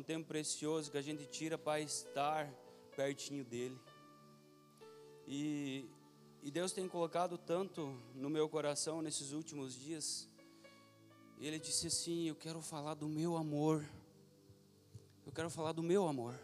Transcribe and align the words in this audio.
um 0.00 0.02
tempo 0.02 0.26
precioso 0.26 0.90
que 0.90 0.96
a 0.96 1.02
gente 1.02 1.26
tira 1.26 1.58
para 1.58 1.78
estar 1.78 2.50
pertinho 2.96 3.44
dele. 3.44 3.78
E, 5.28 5.84
e 6.42 6.50
Deus 6.50 6.72
tem 6.72 6.88
colocado 6.88 7.36
tanto 7.36 7.94
no 8.14 8.30
meu 8.30 8.48
coração 8.48 9.02
nesses 9.02 9.32
últimos 9.32 9.74
dias. 9.74 10.26
Ele 11.38 11.58
disse 11.58 11.88
assim: 11.88 12.26
Eu 12.26 12.34
quero 12.34 12.62
falar 12.62 12.94
do 12.94 13.06
meu 13.06 13.36
amor. 13.36 13.86
Eu 15.26 15.32
quero 15.32 15.50
falar 15.50 15.72
do 15.72 15.82
meu 15.82 16.08
amor. 16.08 16.34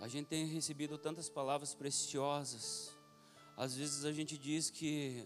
A 0.00 0.08
gente 0.08 0.26
tem 0.26 0.44
recebido 0.44 0.98
tantas 0.98 1.28
palavras 1.28 1.72
preciosas. 1.72 2.96
Às 3.56 3.76
vezes 3.76 4.04
a 4.04 4.12
gente 4.12 4.36
diz 4.36 4.70
que, 4.70 5.24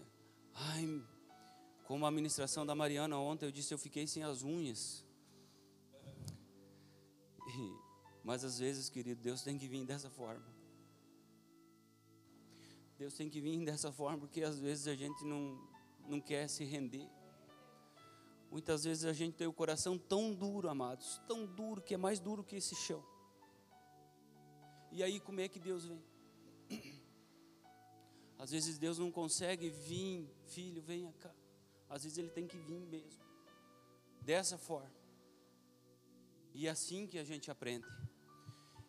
ai, 0.53 1.03
como 1.85 2.05
a 2.05 2.11
ministração 2.11 2.67
da 2.67 2.75
Mariana 2.75 3.17
ontem, 3.17 3.47
eu 3.47 3.51
disse 3.51 3.73
eu 3.73 3.79
fiquei 3.79 4.05
sem 4.05 4.23
as 4.23 4.43
unhas. 4.43 5.03
Mas 8.23 8.43
às 8.43 8.59
vezes, 8.59 8.89
querido, 8.89 9.21
Deus 9.21 9.41
tem 9.43 9.57
que 9.57 9.67
vir 9.67 9.85
dessa 9.85 10.09
forma. 10.09 10.45
Deus 12.97 13.13
tem 13.15 13.29
que 13.29 13.41
vir 13.41 13.65
dessa 13.65 13.91
forma 13.91 14.19
porque 14.19 14.43
às 14.43 14.59
vezes 14.59 14.87
a 14.87 14.95
gente 14.95 15.25
não, 15.25 15.59
não 16.07 16.21
quer 16.21 16.47
se 16.47 16.63
render. 16.63 17.09
Muitas 18.49 18.83
vezes 18.83 19.03
a 19.03 19.13
gente 19.13 19.35
tem 19.35 19.47
o 19.47 19.51
coração 19.51 19.97
tão 19.97 20.33
duro, 20.33 20.69
amados, 20.69 21.19
tão 21.27 21.45
duro 21.45 21.81
que 21.81 21.95
é 21.95 21.97
mais 21.97 22.19
duro 22.19 22.43
que 22.43 22.55
esse 22.55 22.75
chão. 22.75 23.03
E 24.91 25.01
aí, 25.01 25.19
como 25.19 25.41
é 25.41 25.47
que 25.47 25.59
Deus 25.59 25.85
vem? 25.85 26.03
Às 28.37 28.51
vezes 28.51 28.77
Deus 28.77 28.99
não 28.99 29.11
consegue 29.11 29.69
vir, 29.69 30.29
filho, 30.45 30.81
venha 30.81 31.11
cá. 31.13 31.33
Às 31.89 32.03
vezes 32.03 32.17
Ele 32.17 32.29
tem 32.29 32.47
que 32.47 32.57
vir 32.57 32.85
mesmo, 32.85 33.23
dessa 34.21 34.57
forma. 34.57 34.93
E 36.53 36.67
é 36.67 36.69
assim 36.69 37.07
que 37.07 37.17
a 37.17 37.23
gente 37.23 37.49
aprende. 37.49 37.87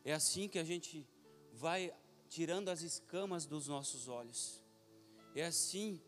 É 0.04 0.12
assim 0.12 0.48
que 0.48 0.58
a 0.58 0.64
gente 0.64 1.06
vai 1.52 1.92
tirando 2.28 2.68
as 2.68 2.82
escamas 2.82 3.46
dos 3.46 3.68
nossos 3.68 4.06
olhos. 4.06 4.62
É 5.34 5.44
assim 5.44 6.02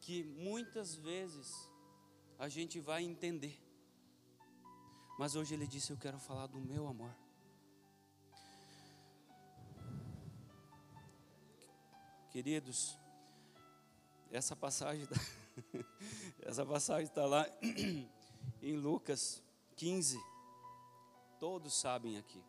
que 0.00 0.24
muitas 0.24 0.94
vezes 0.94 1.70
a 2.38 2.48
gente 2.48 2.80
vai 2.80 3.04
entender. 3.04 3.62
Mas 5.18 5.36
hoje 5.36 5.54
ele 5.54 5.66
disse: 5.66 5.92
Eu 5.92 5.96
quero 5.96 6.18
falar 6.18 6.46
do 6.48 6.60
meu 6.60 6.88
amor. 6.88 7.14
Queridos, 12.30 12.98
essa 14.30 14.54
passagem, 14.54 15.06
tá, 15.06 15.16
essa 16.42 16.66
passagem 16.66 17.06
está 17.06 17.24
lá 17.24 17.46
em 18.60 18.76
Lucas 18.76 19.42
15. 19.76 20.18
Todos 21.38 21.74
sabem 21.80 22.18
aqui. 22.18 22.42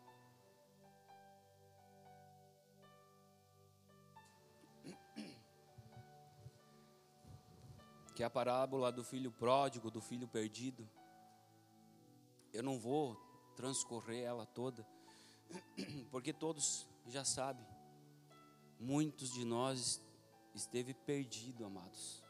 Que 8.18 8.24
é 8.24 8.26
a 8.26 8.30
parábola 8.30 8.90
do 8.90 9.04
filho 9.04 9.30
pródigo, 9.30 9.92
do 9.92 10.00
filho 10.00 10.26
perdido. 10.26 10.90
Eu 12.52 12.64
não 12.64 12.76
vou 12.76 13.14
transcorrer 13.54 14.24
ela 14.24 14.44
toda, 14.44 14.84
porque 16.10 16.32
todos 16.32 16.84
já 17.06 17.24
sabem 17.24 17.64
muitos 18.76 19.32
de 19.32 19.44
nós 19.44 20.02
esteve 20.52 20.94
perdido, 20.94 21.64
amados. 21.64 22.20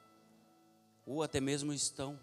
Ou 1.06 1.22
até 1.22 1.40
mesmo 1.40 1.72
estão 1.72 2.20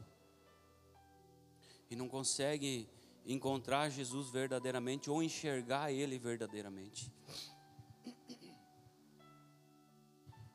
e 1.90 1.96
não 1.96 2.08
conseguem 2.08 2.88
encontrar 3.26 3.90
Jesus 3.90 4.30
verdadeiramente 4.30 5.10
ou 5.10 5.24
enxergar 5.24 5.92
ele 5.92 6.20
verdadeiramente. 6.20 7.12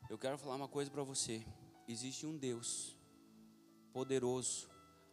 Eu 0.09 0.17
quero 0.17 0.39
falar 0.39 0.55
uma 0.55 0.69
coisa 0.69 0.89
para 0.89 1.03
você. 1.03 1.45
Existe 1.89 2.25
um 2.25 2.39
Deus 2.39 3.00
poderoso, 3.93 4.69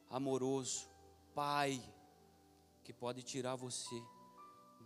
amoroso, 0.09 0.87
Pai, 1.33 1.81
que 2.83 2.91
pode 2.93 3.21
tirar 3.21 3.55
você 3.55 4.01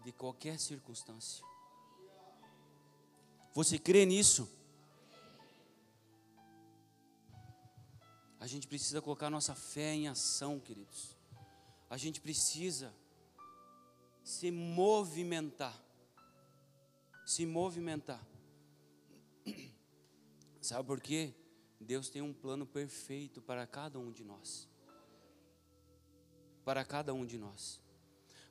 de 0.03 0.11
qualquer 0.11 0.59
circunstância. 0.59 1.45
Você 3.53 3.77
crê 3.77 4.05
nisso? 4.05 4.49
A 8.39 8.47
gente 8.47 8.67
precisa 8.67 9.01
colocar 9.01 9.29
nossa 9.29 9.53
fé 9.53 9.93
em 9.93 10.07
ação, 10.07 10.59
queridos. 10.59 11.15
A 11.89 11.95
gente 11.95 12.19
precisa 12.19 12.93
se 14.23 14.49
movimentar. 14.49 15.79
Se 17.25 17.45
movimentar. 17.45 18.25
Sabe 20.59 20.87
por 20.87 20.99
quê? 20.99 21.33
Deus 21.83 22.09
tem 22.09 22.21
um 22.21 22.33
plano 22.33 22.65
perfeito 22.65 23.41
para 23.41 23.65
cada 23.65 23.99
um 23.99 24.11
de 24.11 24.23
nós. 24.23 24.69
Para 26.63 26.85
cada 26.85 27.13
um 27.13 27.25
de 27.25 27.37
nós. 27.37 27.81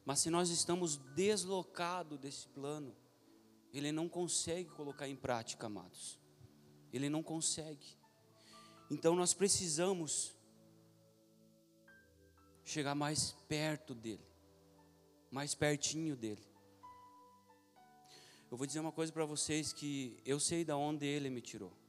Mas 0.04 0.20
se 0.20 0.30
nós 0.30 0.50
estamos 0.50 0.96
deslocados 1.14 2.19
desse 2.19 2.48
plano, 2.48 2.94
ele 3.72 3.92
não 3.92 4.08
consegue 4.08 4.70
colocar 4.70 5.08
em 5.08 5.14
prática, 5.14 5.66
amados. 5.66 6.19
Ele 6.92 7.08
não 7.08 7.22
consegue. 7.22 7.96
Então 8.90 9.14
nós 9.14 9.32
precisamos 9.32 10.34
chegar 12.64 12.94
mais 12.94 13.32
perto 13.48 13.94
dele, 13.94 14.26
mais 15.30 15.54
pertinho 15.54 16.16
dele. 16.16 16.44
Eu 18.50 18.56
vou 18.56 18.66
dizer 18.66 18.80
uma 18.80 18.90
coisa 18.90 19.12
para 19.12 19.24
vocês 19.24 19.72
que 19.72 20.20
eu 20.24 20.40
sei 20.40 20.64
da 20.64 20.76
onde 20.76 21.06
ele 21.06 21.30
me 21.30 21.40
tirou. 21.40 21.79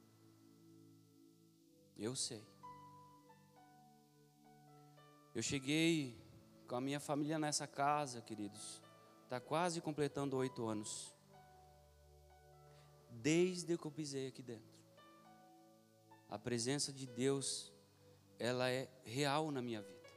Eu 1.98 2.16
sei. 2.16 2.44
Eu 5.34 5.42
cheguei 5.42 6.20
com 6.68 6.76
a 6.76 6.82
minha 6.82 7.00
família 7.00 7.40
nessa 7.40 7.68
casa, 7.68 8.22
queridos. 8.22 8.82
Está 9.24 9.40
quase 9.40 9.80
completando 9.80 10.36
oito 10.38 10.68
anos 10.68 11.14
desde 13.22 13.78
que 13.78 13.86
eu 13.86 13.92
pisei 13.92 14.28
aqui 14.28 14.42
dentro. 14.42 14.72
A 16.30 16.40
presença 16.40 16.92
de 16.94 17.06
Deus, 17.06 17.72
ela 18.40 18.70
é 18.70 18.90
real 19.04 19.52
na 19.52 19.62
minha 19.62 19.82
vida. 19.82 20.10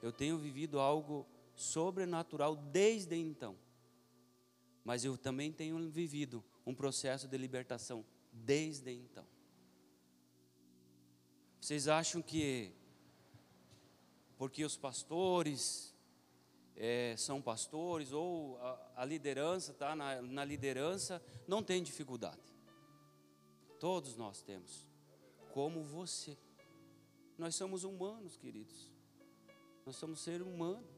Eu 0.00 0.12
tenho 0.12 0.38
vivido 0.38 0.80
algo 0.80 1.26
sobrenatural 1.54 2.56
desde 2.56 3.16
então. 3.16 3.56
Mas 4.84 5.04
eu 5.04 5.16
também 5.16 5.52
tenho 5.52 5.90
vivido 5.90 6.44
um 6.66 6.74
processo 6.74 7.28
de 7.28 7.36
libertação 7.36 8.04
desde 8.32 8.90
então. 8.92 9.26
Vocês 11.62 11.86
acham 11.86 12.20
que 12.20 12.72
porque 14.36 14.64
os 14.64 14.76
pastores, 14.76 15.94
é, 16.74 17.14
são 17.16 17.40
pastores 17.40 18.10
ou 18.10 18.58
a, 18.58 18.92
a 18.96 19.04
liderança 19.04 19.70
está 19.70 19.94
na, 19.94 20.20
na 20.20 20.44
liderança, 20.44 21.22
não 21.46 21.62
tem 21.62 21.80
dificuldade. 21.80 22.42
Todos 23.78 24.16
nós 24.16 24.42
temos, 24.42 24.90
como 25.52 25.84
você. 25.84 26.36
Nós 27.38 27.54
somos 27.54 27.84
humanos, 27.84 28.36
queridos. 28.36 28.90
Nós 29.86 29.94
somos 29.94 30.20
seres 30.20 30.44
humanos. 30.44 30.90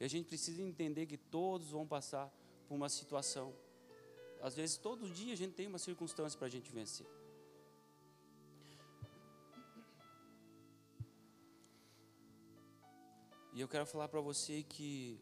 E 0.00 0.04
a 0.04 0.08
gente 0.08 0.26
precisa 0.26 0.60
entender 0.62 1.06
que 1.06 1.16
todos 1.16 1.70
vão 1.70 1.86
passar 1.86 2.28
por 2.66 2.74
uma 2.74 2.88
situação. 2.88 3.54
Às 4.42 4.56
vezes, 4.56 4.76
todo 4.76 5.08
dia 5.08 5.32
a 5.32 5.36
gente 5.36 5.54
tem 5.54 5.68
uma 5.68 5.78
circunstância 5.78 6.36
para 6.36 6.48
a 6.48 6.50
gente 6.50 6.72
vencer. 6.72 7.06
E 13.54 13.60
eu 13.60 13.68
quero 13.68 13.86
falar 13.86 14.08
para 14.08 14.20
você 14.20 14.64
que 14.64 15.16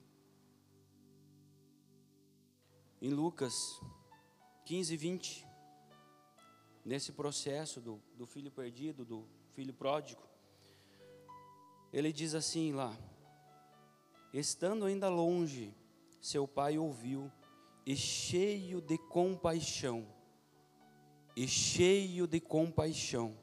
em 2.99 3.11
Lucas 3.11 3.79
15, 4.65 4.97
20, 4.97 5.47
nesse 6.83 7.13
processo 7.13 7.79
do, 7.79 8.01
do 8.17 8.25
filho 8.25 8.51
perdido, 8.51 9.05
do 9.05 9.29
filho 9.53 9.75
pródigo, 9.75 10.23
ele 11.93 12.11
diz 12.11 12.35
assim 12.35 12.73
lá: 12.73 12.97
Estando 14.33 14.87
ainda 14.87 15.11
longe, 15.11 15.75
seu 16.19 16.49
pai 16.49 16.79
ouviu, 16.79 17.31
e 17.85 17.95
cheio 17.95 18.81
de 18.81 18.97
compaixão, 18.97 20.09
e 21.37 21.47
cheio 21.47 22.27
de 22.27 22.41
compaixão, 22.41 23.37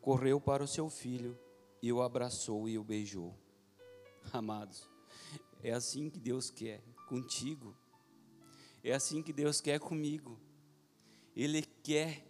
correu 0.00 0.40
para 0.40 0.64
o 0.64 0.66
seu 0.66 0.90
filho 0.90 1.38
e 1.80 1.92
o 1.92 2.02
abraçou 2.02 2.68
e 2.68 2.76
o 2.76 2.82
beijou. 2.82 3.38
Amados, 4.32 4.88
é 5.62 5.72
assim 5.72 6.10
que 6.10 6.18
Deus 6.18 6.50
quer 6.50 6.80
contigo. 7.08 7.76
É 8.82 8.92
assim 8.92 9.22
que 9.22 9.32
Deus 9.32 9.60
quer 9.60 9.80
comigo. 9.80 10.38
Ele 11.34 11.62
quer, 11.82 12.24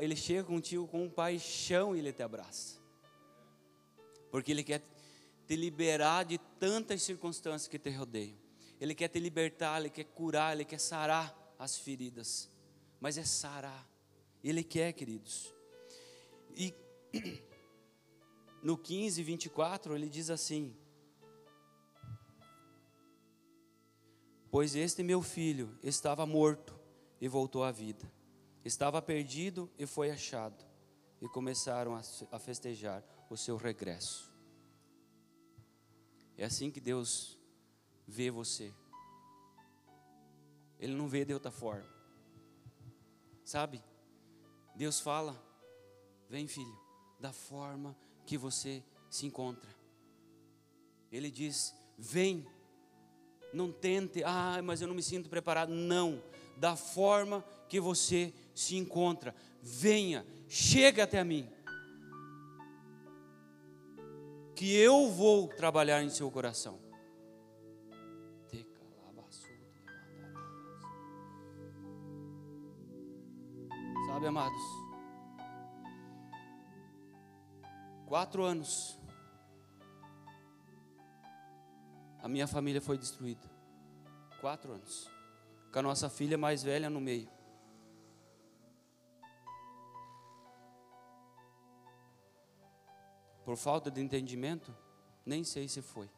ele 0.00 0.16
chega 0.16 0.44
contigo 0.44 0.86
com 0.86 1.08
paixão 1.08 1.94
e 1.94 1.98
ele 1.98 2.12
te 2.12 2.22
abraça. 2.22 2.78
Porque 4.30 4.52
ele 4.52 4.62
quer 4.62 4.82
te 5.46 5.56
liberar 5.56 6.24
de 6.24 6.38
tantas 6.58 7.02
circunstâncias 7.02 7.68
que 7.68 7.78
te 7.78 7.90
rodeiam. 7.90 8.38
Ele 8.80 8.94
quer 8.94 9.08
te 9.08 9.18
libertar, 9.18 9.80
ele 9.80 9.90
quer 9.90 10.04
curar, 10.04 10.54
ele 10.54 10.64
quer 10.64 10.78
sarar 10.78 11.36
as 11.58 11.76
feridas. 11.76 12.48
Mas 13.00 13.18
é 13.18 13.24
sarar. 13.24 13.88
Ele 14.42 14.64
quer, 14.64 14.92
queridos. 14.92 15.52
E 16.56 16.72
no 18.62 18.76
15, 18.76 19.22
24, 19.22 19.94
ele 19.94 20.08
diz 20.08 20.30
assim: 20.30 20.74
Pois 24.50 24.74
este 24.74 25.02
meu 25.02 25.22
filho 25.22 25.78
estava 25.82 26.26
morto 26.26 26.78
e 27.20 27.28
voltou 27.28 27.64
à 27.64 27.70
vida, 27.70 28.10
estava 28.64 29.00
perdido 29.00 29.70
e 29.78 29.86
foi 29.86 30.10
achado, 30.10 30.64
e 31.20 31.28
começaram 31.28 31.94
a 32.30 32.38
festejar 32.38 33.04
o 33.28 33.36
seu 33.36 33.56
regresso. 33.56 34.30
É 36.36 36.44
assim 36.44 36.70
que 36.70 36.80
Deus 36.80 37.38
vê 38.06 38.30
você. 38.30 38.74
Ele 40.78 40.94
não 40.94 41.06
vê 41.06 41.24
de 41.24 41.34
outra 41.34 41.50
forma. 41.50 41.88
Sabe? 43.44 43.82
Deus 44.74 44.98
fala: 44.98 45.38
Vem, 46.28 46.46
filho, 46.46 46.78
da 47.20 47.32
forma 47.32 47.94
que 47.94 48.09
você 48.36 48.82
se 49.08 49.26
encontra. 49.26 49.70
Ele 51.10 51.30
diz: 51.30 51.74
Vem. 51.98 52.46
Não 53.52 53.72
tente, 53.72 54.22
ah, 54.22 54.60
mas 54.62 54.80
eu 54.80 54.86
não 54.86 54.94
me 54.94 55.02
sinto 55.02 55.28
preparado. 55.28 55.72
Não, 55.72 56.22
da 56.56 56.76
forma 56.76 57.44
que 57.68 57.80
você 57.80 58.32
se 58.54 58.76
encontra. 58.76 59.34
Venha, 59.60 60.24
chega 60.48 61.02
até 61.02 61.24
mim 61.24 61.48
que 64.54 64.76
eu 64.76 65.10
vou 65.10 65.48
trabalhar 65.48 66.02
em 66.02 66.10
seu 66.10 66.30
coração. 66.30 66.78
Sabe, 74.20 74.26
amados? 74.26 74.79
Quatro 78.10 78.42
anos, 78.42 78.98
a 82.20 82.26
minha 82.26 82.48
família 82.48 82.80
foi 82.80 82.98
destruída. 82.98 83.48
Quatro 84.40 84.72
anos, 84.72 85.08
com 85.72 85.78
a 85.78 85.82
nossa 85.82 86.10
filha 86.10 86.36
mais 86.36 86.60
velha 86.60 86.90
no 86.90 87.00
meio. 87.00 87.30
por 93.44 93.56
falta 93.56 93.92
de 93.92 94.00
entendimento, 94.00 94.76
nem 95.24 95.44
sei 95.44 95.68
se 95.68 95.80
foi. 95.80 96.10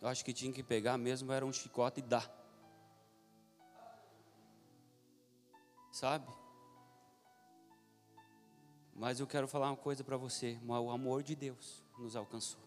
Eu 0.00 0.06
acho 0.06 0.24
que 0.24 0.32
tinha 0.32 0.52
que 0.52 0.62
pegar 0.62 0.96
mesmo, 0.96 1.32
era 1.32 1.44
um 1.44 1.52
chicote 1.52 1.98
e 1.98 2.02
dar. 2.02 2.32
Sabe? 5.90 6.43
Mas 8.94 9.18
eu 9.18 9.26
quero 9.26 9.48
falar 9.48 9.70
uma 9.70 9.76
coisa 9.76 10.04
para 10.04 10.16
você: 10.16 10.58
o 10.66 10.90
amor 10.90 11.22
de 11.22 11.34
Deus 11.34 11.82
nos 11.98 12.14
alcançou. 12.14 12.60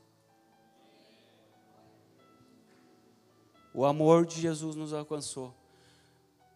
O 3.74 3.86
amor 3.86 4.26
de 4.26 4.42
Jesus 4.42 4.76
nos 4.76 4.92
alcançou, 4.92 5.54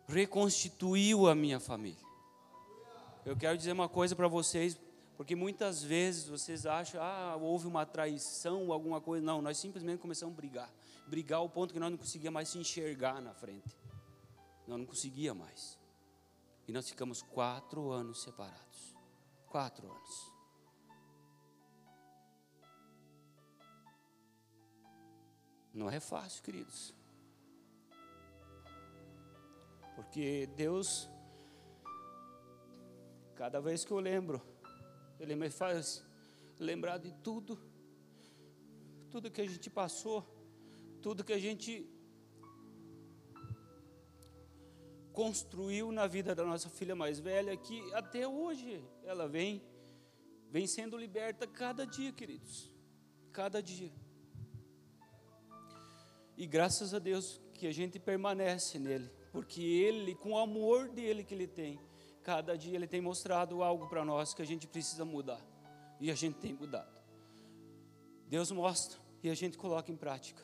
reconstituiu 0.08 1.28
a 1.28 1.36
minha 1.36 1.60
família. 1.60 2.04
Eu 3.24 3.38
quero 3.38 3.56
dizer 3.56 3.72
uma 3.72 3.88
coisa 3.88 4.16
para 4.16 4.28
vocês, 4.28 4.76
porque 5.16 5.36
muitas 5.36 5.84
vezes 5.84 6.28
vocês 6.28 6.66
acham, 6.66 7.00
ah, 7.00 7.38
houve 7.40 7.68
uma 7.68 7.86
traição 7.86 8.72
alguma 8.72 9.00
coisa. 9.00 9.24
Não, 9.24 9.40
nós 9.40 9.58
simplesmente 9.60 10.00
começamos 10.00 10.34
a 10.34 10.36
brigar. 10.36 10.74
Brigar 11.06 11.38
ao 11.38 11.48
ponto 11.48 11.74
que 11.74 11.80
nós 11.80 11.92
não 11.92 11.98
conseguíamos 11.98 12.34
mais 12.34 12.50
se 12.50 12.58
enxergar 12.58 13.22
na 13.22 13.36
frente. 13.36 13.78
Nós 14.68 14.80
não 14.80 14.86
conseguia 14.86 15.34
mais. 15.36 15.78
E 16.68 16.72
nós 16.72 16.90
ficamos 16.90 17.22
quatro 17.22 17.92
anos 17.92 18.24
separados. 18.24 18.91
Quatro 19.52 19.92
anos. 19.92 20.32
Não 25.74 25.90
é 25.90 26.00
fácil, 26.00 26.42
queridos. 26.42 26.94
Porque 29.96 30.48
Deus, 30.56 31.10
cada 33.36 33.60
vez 33.60 33.84
que 33.86 33.92
eu 33.92 34.00
lembro 34.00 34.42
ele 35.22 35.36
me 35.36 35.52
faz 35.52 36.04
lembrar 36.58 36.98
de 36.98 37.12
tudo, 37.12 37.60
tudo 39.12 39.30
que 39.30 39.42
a 39.42 39.48
gente 39.48 39.70
passou, 39.70 40.20
tudo 41.00 41.24
que 41.24 41.32
a 41.34 41.38
gente 41.38 41.88
construiu 45.22 45.92
na 45.92 46.08
vida 46.08 46.34
da 46.34 46.44
nossa 46.44 46.68
filha 46.68 46.96
mais 46.96 47.20
velha, 47.20 47.56
que 47.56 47.94
até 47.94 48.28
hoje 48.28 48.84
ela 49.04 49.28
vem, 49.28 49.62
vem 50.50 50.66
sendo 50.66 50.98
liberta 50.98 51.46
cada 51.46 51.86
dia, 51.86 52.12
queridos, 52.12 52.74
cada 53.32 53.62
dia. 53.62 53.94
E 56.36 56.48
graças 56.48 56.92
a 56.96 56.98
Deus 56.98 57.40
que 57.54 57.68
a 57.68 57.72
gente 57.72 58.00
permanece 58.00 58.80
nele, 58.80 59.12
porque 59.32 59.62
ele, 59.62 60.16
com 60.16 60.32
o 60.32 60.40
amor 60.40 60.90
dele 60.90 61.24
que 61.24 61.36
ele 61.36 61.46
tem, 61.46 61.80
cada 62.24 62.58
dia 62.58 62.76
Ele 62.76 62.88
tem 62.88 63.02
mostrado 63.02 63.64
algo 63.64 63.88
para 63.88 64.04
nós 64.06 64.34
que 64.34 64.42
a 64.42 64.46
gente 64.46 64.68
precisa 64.68 65.06
mudar. 65.06 65.42
E 66.00 66.10
a 66.10 66.16
gente 66.16 66.40
tem 66.40 66.54
mudado. 66.54 67.00
Deus 68.28 68.52
mostra 68.52 69.00
e 69.22 69.30
a 69.30 69.36
gente 69.36 69.58
coloca 69.58 69.92
em 69.92 69.98
prática. 69.98 70.44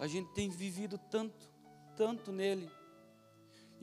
A 0.00 0.06
gente 0.08 0.32
tem 0.32 0.48
vivido 0.48 0.98
tanto, 0.98 1.48
tanto 1.96 2.32
nele. 2.32 2.68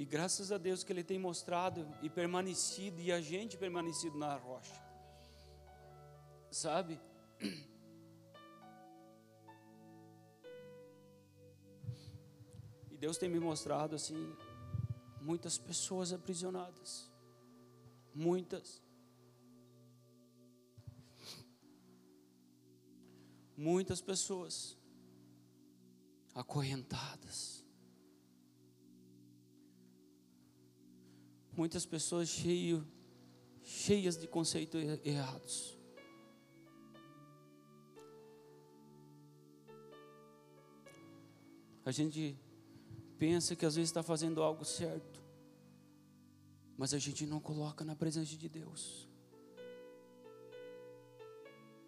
E 0.02 0.06
graças 0.06 0.52
a 0.52 0.58
Deus 0.58 0.84
que 0.84 0.92
Ele 0.92 1.04
tem 1.04 1.20
mostrado 1.20 1.88
e 2.02 2.10
permanecido, 2.10 3.00
e 3.00 3.12
a 3.12 3.22
gente 3.22 3.56
permanecido 3.56 4.18
na 4.18 4.36
rocha. 4.36 4.74
Sabe? 6.50 7.00
E 12.90 12.98
Deus 12.98 13.16
tem 13.20 13.30
me 13.30 13.40
mostrado 13.40 13.96
assim, 13.96 14.36
muitas 15.22 15.60
pessoas 15.60 16.12
aprisionadas. 16.12 17.08
Muitas. 18.12 18.82
Muitas 23.56 24.02
pessoas 24.02 24.76
acorrentadas. 26.34 27.61
Muitas 31.62 31.86
pessoas 31.86 32.28
cheio, 32.28 32.84
cheias 33.62 34.18
de 34.18 34.28
conceitos 34.28 34.82
errados. 35.06 35.78
A 41.86 41.92
gente 41.92 42.36
pensa 43.20 43.56
que 43.56 43.64
às 43.64 43.76
vezes 43.76 43.92
está 43.92 44.02
fazendo 44.02 44.42
algo 44.42 44.66
certo, 44.66 45.22
mas 46.76 46.96
a 46.96 46.98
gente 46.98 47.28
não 47.28 47.40
coloca 47.40 47.86
na 47.86 47.96
presença 47.96 48.36
de 48.36 48.50
Deus. 48.50 49.08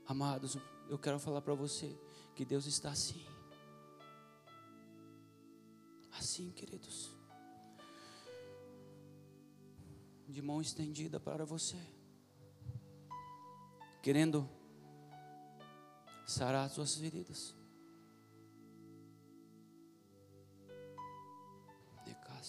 Amados, 0.06 0.56
eu 0.88 1.00
quero 1.00 1.18
falar 1.18 1.42
para 1.42 1.56
você 1.56 1.98
que 2.36 2.46
Deus 2.46 2.68
está 2.68 2.92
assim. 2.92 3.26
Assim, 6.12 6.52
queridos. 6.52 7.23
De 10.34 10.42
mão 10.42 10.60
estendida 10.60 11.20
para 11.20 11.46
você. 11.46 11.78
Querendo 14.02 14.50
sarar 16.26 16.66
as 16.66 16.74
suas 16.74 16.96
feridas. 16.96 17.56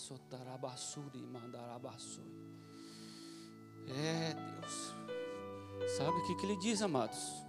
Sotarabassuri 0.04 1.24
mandarabassui. 1.26 2.34
É, 3.88 4.34
Deus. 4.34 4.94
Sabe 5.96 6.18
o 6.18 6.26
que, 6.26 6.34
que 6.34 6.44
ele 6.44 6.56
diz, 6.56 6.82
amados? 6.82 7.44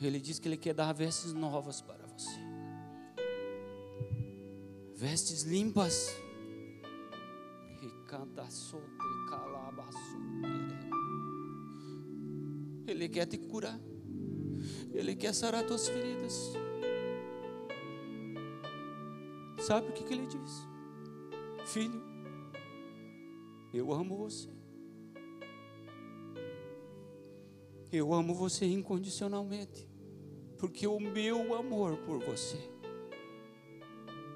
Ele 0.00 0.20
diz 0.20 0.38
que 0.38 0.48
ele 0.48 0.56
quer 0.56 0.74
dar 0.74 0.92
vestes 0.92 1.32
novas 1.32 1.80
para 1.80 2.06
você. 2.06 2.40
Vestes 4.94 5.42
limpas. 5.42 6.14
Ele 12.86 13.08
quer 13.08 13.26
te 13.26 13.38
curar. 13.38 13.80
Ele 14.92 15.16
quer 15.16 15.32
sarar 15.32 15.66
tuas 15.66 15.88
feridas. 15.88 16.52
Sabe 19.60 19.88
o 19.88 19.92
que, 19.92 20.04
que 20.04 20.12
ele 20.12 20.26
diz? 20.26 20.68
Filho, 21.66 22.02
eu 23.72 23.92
amo 23.92 24.16
você. 24.16 24.50
Eu 27.90 28.12
amo 28.12 28.34
você 28.34 28.66
incondicionalmente, 28.66 29.88
porque 30.58 30.86
o 30.86 30.98
meu 30.98 31.54
amor 31.54 31.96
por 31.98 32.18
você, 32.18 32.58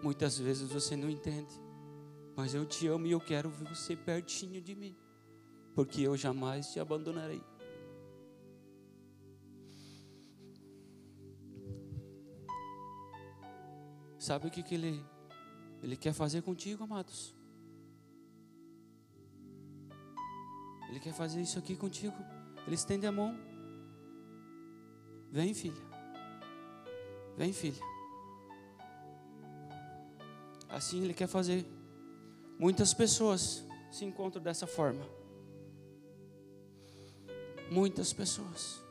muitas 0.02 0.38
vezes 0.38 0.70
você 0.70 0.94
não 0.94 1.08
entende, 1.08 1.65
mas 2.36 2.54
eu 2.54 2.66
te 2.66 2.86
amo 2.86 3.06
e 3.06 3.10
eu 3.12 3.20
quero 3.20 3.48
ver 3.48 3.66
você 3.66 3.96
pertinho 3.96 4.60
de 4.60 4.74
mim, 4.74 4.94
porque 5.74 6.02
eu 6.02 6.16
jamais 6.16 6.70
te 6.70 6.78
abandonarei. 6.78 7.42
Sabe 14.18 14.48
o 14.48 14.50
que, 14.50 14.62
que 14.62 14.74
ele, 14.74 15.04
ele 15.82 15.96
quer 15.96 16.12
fazer 16.12 16.42
contigo, 16.42 16.84
amados? 16.84 17.34
Ele 20.90 21.00
quer 21.00 21.12
fazer 21.12 21.40
isso 21.40 21.58
aqui 21.58 21.76
contigo. 21.76 22.16
Ele 22.66 22.74
estende 22.74 23.06
a 23.06 23.12
mão. 23.12 23.38
Vem, 25.30 25.54
filha. 25.54 25.82
Vem, 27.36 27.52
filha. 27.52 27.82
Assim 30.68 31.04
ele 31.04 31.14
quer 31.14 31.28
fazer. 31.28 31.75
Muitas 32.58 32.94
pessoas 32.94 33.64
se 33.90 34.04
encontram 34.04 34.42
dessa 34.42 34.66
forma. 34.66 35.06
Muitas 37.70 38.12
pessoas 38.12 38.86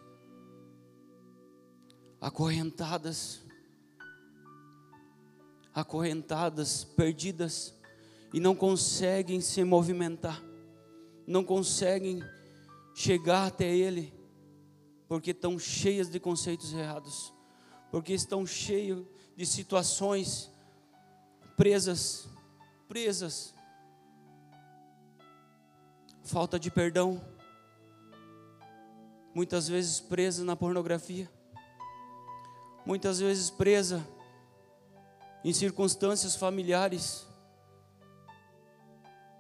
acorrentadas, 2.22 3.42
acorrentadas, 5.74 6.84
perdidas 6.84 7.74
e 8.34 8.40
não 8.40 8.56
conseguem 8.56 9.40
se 9.42 9.64
movimentar, 9.64 10.44
não 11.28 11.44
conseguem 11.44 12.22
chegar 12.94 13.48
até 13.48 13.66
Ele, 13.66 14.14
porque 15.08 15.32
estão 15.32 15.58
cheias 15.58 16.10
de 16.10 16.20
conceitos 16.20 16.74
errados, 16.74 17.34
porque 17.92 18.14
estão 18.14 18.46
cheios 18.46 19.06
de 19.36 19.46
situações 19.46 20.52
presas, 21.56 22.28
presas, 22.88 23.55
falta 26.26 26.60
de 26.60 26.72
perdão, 26.72 27.22
muitas 29.34 29.68
vezes 29.68 30.00
presa 30.00 30.44
na 30.44 30.56
pornografia, 30.56 31.30
muitas 32.86 33.20
vezes 33.20 33.50
presa 33.50 34.06
em 35.44 35.54
circunstâncias 35.54 36.36
familiares, 36.36 37.28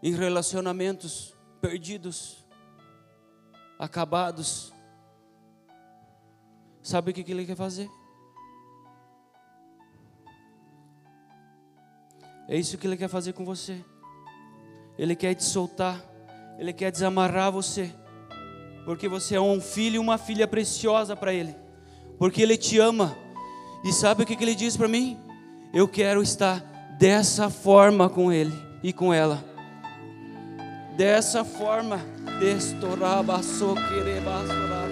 em 0.04 0.13
relacionamentos 0.13 1.34
perdidos 1.60 2.46
acabados. 3.80 4.72
Sabe 6.84 7.10
o 7.10 7.13
que 7.13 7.32
ele 7.32 7.48
quer 7.48 7.56
fazer? 7.56 7.89
É 12.48 12.56
isso 12.56 12.77
que 12.77 12.86
ele 12.86 12.96
quer 12.96 13.08
fazer 13.08 13.34
com 13.34 13.44
você. 13.44 13.84
Ele 15.00 15.15
quer 15.15 15.34
te 15.34 15.44
soltar, 15.44 16.00
ele 16.58 16.74
quer 16.74 16.92
desamarrar 16.92 17.52
você, 17.52 17.92
porque 18.86 19.08
você 19.08 19.36
é 19.36 19.42
um 19.42 19.60
filho 19.60 19.96
e 19.96 20.00
uma 20.00 20.18
filha 20.18 20.48
preciosa 20.48 21.16
para 21.16 21.34
ele, 21.34 21.56
porque 22.18 22.42
ele 22.42 22.58
te 22.58 22.80
ama. 22.80 23.16
E 23.84 23.92
sabe 23.92 24.24
o 24.24 24.26
que 24.26 24.42
ele 24.42 24.56
diz 24.56 24.76
para 24.76 24.88
mim? 24.88 25.18
Eu 25.74 25.88
quero 25.88 26.22
estar 26.22 26.60
dessa 26.98 27.50
forma 27.50 28.10
com 28.10 28.32
ele 28.32 28.54
e 28.82 28.94
com 28.94 29.14
ela. 29.14 29.44
Dessa 30.96 31.44
forma 31.44 32.00
e 32.42 32.48
é 32.48 34.85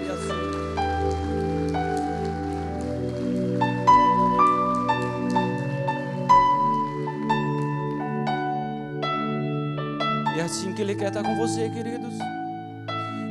que 10.84 10.92
Ele 10.92 11.00
quer 11.00 11.08
estar 11.08 11.24
com 11.24 11.36
você, 11.38 11.70
queridos. 11.70 12.14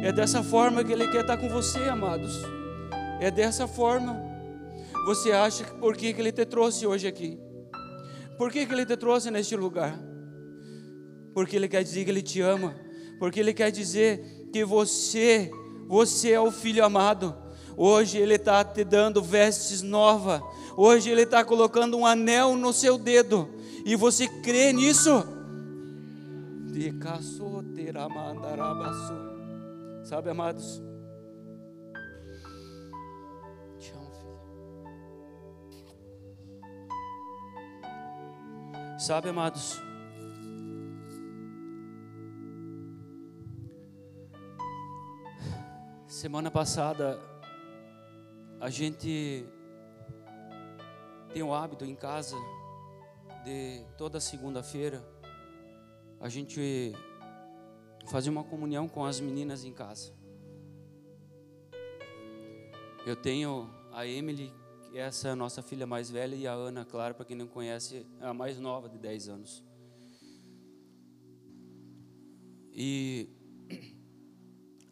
É 0.03 0.11
dessa 0.11 0.43
forma 0.43 0.83
que 0.83 0.91
Ele 0.91 1.07
quer 1.09 1.21
estar 1.21 1.37
com 1.37 1.51
você, 1.51 1.81
amados. 1.81 2.41
É 3.21 3.31
dessa 3.31 3.67
forma. 3.67 4.17
Você 5.05 5.33
acha 5.33 5.65
que 5.65 5.75
por 5.75 5.95
que, 5.95 6.15
que 6.15 6.21
Ele 6.21 6.33
te 6.33 6.47
trouxe 6.47 6.87
hoje 6.87 7.07
aqui? 7.07 7.39
Por 8.39 8.51
que, 8.51 8.65
que 8.65 8.73
Ele 8.73 8.87
te 8.87 8.97
trouxe 8.97 9.31
neste 9.31 9.55
lugar? 9.55 9.99
Porque 11.35 11.57
Ele 11.57 11.69
quer 11.69 11.83
dizer 11.85 12.05
que 12.05 12.11
Ele 12.11 12.23
te 12.23 12.41
ama 12.41 12.75
porque 13.19 13.39
Ele 13.39 13.55
quer 13.55 13.71
dizer 13.71 14.49
que 14.53 14.65
você, 14.65 15.49
você 15.87 16.33
é 16.33 16.41
o 16.41 16.51
filho 16.51 16.85
amado. 16.85 17.37
Hoje 17.77 18.19
Ele 18.19 18.35
está 18.35 18.65
te 18.65 18.83
dando 18.83 19.23
vestes 19.23 19.81
novas. 19.81 20.41
Hoje 20.77 21.09
Ele 21.09 21.23
está 21.23 21.45
colocando 21.45 21.97
um 21.97 22.05
anel 22.05 22.57
no 22.57 22.73
seu 22.73 22.99
dedo. 22.99 23.49
E 23.85 23.95
você 23.95 24.27
crê 24.27 24.73
nisso? 24.73 25.25
Sabe, 30.05 30.31
amados? 30.31 30.83
Te 33.79 33.93
amo, 33.93 34.11
filho. 34.11 34.41
Sabe, 38.99 39.29
amados? 39.29 39.79
Semana 46.07 46.51
passada, 46.51 47.21
a 48.59 48.71
gente 48.71 49.47
tem 51.35 51.43
o 51.43 51.53
hábito 51.53 51.85
em 51.85 51.95
casa 51.95 52.37
de 53.45 53.85
toda 53.99 54.19
segunda-feira 54.21 55.12
a 56.23 56.29
gente 56.29 56.93
fazer 58.07 58.31
uma 58.31 58.45
comunhão 58.45 58.89
com 58.89 59.05
as 59.05 59.19
meninas 59.19 59.65
em 59.65 59.73
casa. 59.73 60.15
Eu 63.05 63.17
tenho 63.17 63.69
a 63.91 64.07
Emily, 64.07 64.53
que 64.85 64.97
essa 64.97 65.29
é 65.29 65.31
a 65.33 65.37
nossa 65.37 65.63
filha 65.63 65.85
mais 65.85 66.09
velha, 66.09 66.37
e 66.37 66.47
a 66.47 66.53
Ana, 66.53 66.85
claro, 66.85 67.17
para 67.17 67.25
quem 67.25 67.37
não 67.37 67.49
conhece, 67.49 68.07
é 68.21 68.27
a 68.27 68.33
mais 68.33 68.61
nova 68.61 68.89
de 68.89 68.99
10 68.99 69.29
anos. 69.29 69.65
E 72.73 73.29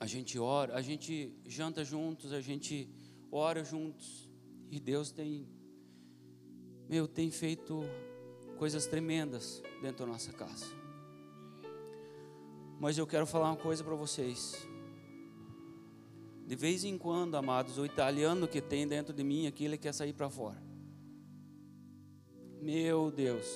a 0.01 0.07
gente 0.07 0.37
ora, 0.37 0.75
a 0.75 0.83
gente 0.83 1.33
janta 1.47 1.85
juntos, 1.85 2.33
a 2.33 2.41
gente 2.41 2.93
ora 3.31 3.63
juntos. 3.63 4.29
E 4.69 4.81
Deus 4.81 5.13
tem, 5.13 5.49
meu, 6.89 7.07
tem 7.07 7.31
feito 7.31 7.83
coisas 8.59 8.85
tremendas 8.89 9.63
dentro 9.81 10.05
da 10.05 10.13
nossa 10.13 10.33
casa. 10.33 10.80
Mas 12.81 12.97
eu 12.97 13.07
quero 13.07 13.27
falar 13.27 13.51
uma 13.51 13.57
coisa 13.59 13.85
para 13.85 13.95
vocês. 13.95 14.67
De 16.47 16.57
vez 16.57 16.83
em 16.83 16.97
quando, 16.97 17.37
amados, 17.37 17.77
o 17.77 17.85
italiano 17.85 18.49
que 18.49 18.63
tem 18.63 18.89
dentro 18.89 19.13
de 19.13 19.23
mim 19.23 19.47
aqui, 19.47 19.67
ele 19.67 19.77
quer 19.77 19.93
sair 19.93 20.15
para 20.15 20.31
fora. 20.31 20.61
Meu 22.59 23.11
Deus. 23.11 23.47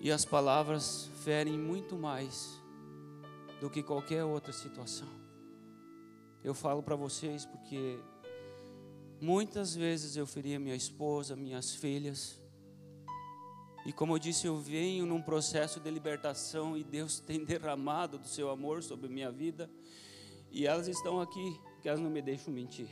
E 0.00 0.10
as 0.10 0.24
palavras 0.24 1.08
ferem 1.22 1.56
muito 1.56 1.94
mais 1.96 2.60
do 3.60 3.70
que 3.70 3.84
qualquer 3.84 4.24
outra 4.24 4.52
situação. 4.52 5.08
Eu 6.42 6.54
falo 6.54 6.82
para 6.82 6.96
vocês 6.96 7.46
porque 7.46 8.00
muitas 9.20 9.76
vezes 9.76 10.16
eu 10.16 10.26
feria 10.26 10.58
minha 10.58 10.74
esposa, 10.74 11.36
minhas 11.36 11.72
filhas. 11.72 12.41
E 13.84 13.92
como 13.92 14.14
eu 14.14 14.18
disse, 14.18 14.46
eu 14.46 14.56
venho 14.56 15.04
num 15.04 15.20
processo 15.20 15.80
de 15.80 15.90
libertação 15.90 16.76
e 16.76 16.84
Deus 16.84 17.18
tem 17.20 17.42
derramado 17.44 18.18
do 18.18 18.28
seu 18.28 18.50
amor 18.50 18.82
sobre 18.82 19.08
minha 19.08 19.30
vida. 19.30 19.70
E 20.50 20.66
elas 20.66 20.86
estão 20.86 21.20
aqui, 21.20 21.60
que 21.80 21.88
elas 21.88 22.00
não 22.00 22.10
me 22.10 22.22
deixam 22.22 22.52
mentir. 22.52 22.88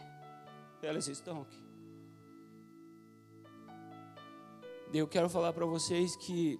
Elas 0.82 1.08
estão 1.08 1.42
aqui. 1.42 1.62
Eu 4.92 5.06
quero 5.06 5.28
falar 5.28 5.52
para 5.52 5.64
vocês 5.66 6.16
que 6.16 6.58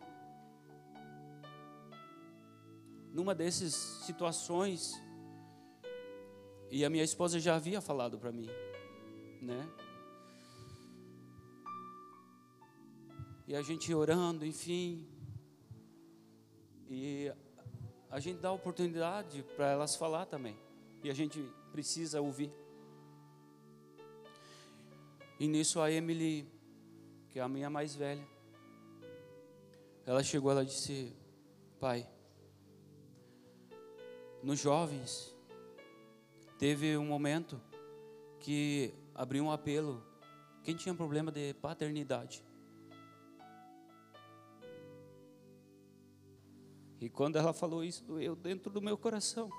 numa 3.13 3.35
dessas 3.35 3.75
situações, 4.07 4.93
e 6.71 6.85
a 6.85 6.91
minha 6.91 7.03
esposa 7.03 7.41
já 7.41 7.57
havia 7.57 7.81
falado 7.81 8.19
para 8.19 8.31
mim, 8.31 8.49
né? 9.43 9.69
E 13.51 13.57
a 13.57 13.63
gente 13.63 13.93
orando, 13.93 14.47
enfim, 14.47 15.05
e 16.89 17.33
a 18.09 18.21
gente 18.21 18.39
dá 18.39 18.53
oportunidade 18.53 19.43
para 19.57 19.73
elas 19.73 19.97
falar 19.97 20.27
também, 20.27 20.57
e 21.03 21.11
a 21.11 21.13
gente 21.13 21.43
precisa 21.73 22.21
ouvir. 22.21 22.53
E 25.41 25.49
nisso 25.49 25.81
a 25.81 25.91
Emily, 25.91 26.49
que 27.31 27.41
é 27.41 27.43
a 27.43 27.49
minha 27.49 27.69
mais 27.69 27.93
velha, 27.93 28.25
ela 30.07 30.23
chegou, 30.23 30.53
ela 30.53 30.65
disse: 30.65 31.13
Pai, 31.81 32.09
nos 34.45 34.61
jovens, 34.61 35.37
teve 36.57 36.97
um 36.97 37.05
momento 37.05 37.61
que 38.39 38.95
abriu 39.13 39.43
um 39.43 39.51
apelo. 39.51 40.01
Quem 40.63 40.77
tinha 40.77 40.95
problema 40.95 41.33
de 41.33 41.53
paternidade? 41.55 42.49
E 47.01 47.09
quando 47.09 47.37
ela 47.37 47.55
falou 47.55 47.83
isso, 47.83 48.05
doeu 48.05 48.37
dentro 48.37 48.71
do 48.71 48.83
meu 48.83 48.99
coração. 48.99 49.51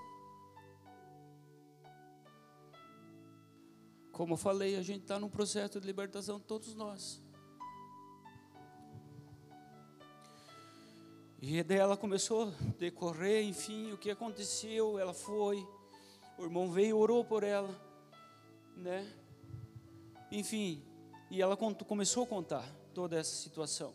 Como 4.11 4.33
eu 4.33 4.37
falei, 4.37 4.75
a 4.75 4.83
gente 4.83 5.01
está 5.01 5.19
num 5.19 5.29
processo 5.29 5.79
de 5.79 5.87
libertação, 5.87 6.39
todos 6.39 6.75
nós. 6.75 7.19
E 11.41 11.63
daí 11.63 11.79
ela 11.79 11.97
começou 11.97 12.49
a 12.49 12.51
decorrer, 12.77 13.43
enfim, 13.43 13.91
o 13.91 13.97
que 13.97 14.11
aconteceu, 14.11 14.99
ela 14.99 15.13
foi, 15.13 15.67
o 16.37 16.43
irmão 16.43 16.69
veio, 16.69 16.95
orou 16.95 17.25
por 17.25 17.41
ela, 17.41 17.73
né? 18.77 19.11
Enfim, 20.31 20.83
e 21.31 21.41
ela 21.41 21.57
começou 21.57 22.25
a 22.25 22.27
contar 22.27 22.71
toda 22.93 23.17
essa 23.17 23.35
situação. 23.35 23.91